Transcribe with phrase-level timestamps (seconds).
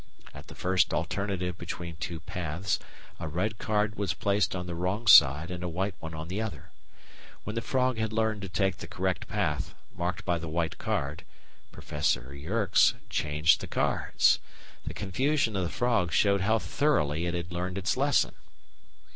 [0.33, 2.79] At the first alternative between two paths,
[3.19, 6.41] a red card was placed on the wrong side and a white one on the
[6.41, 6.71] other.
[7.43, 11.23] When the frog had learned to take the correct path, marked by the white card,
[11.71, 11.91] Prof.
[12.15, 14.39] Yerkes changed the cards.
[14.87, 18.33] The confusion of the frog showed how thoroughly it had learned its lesson.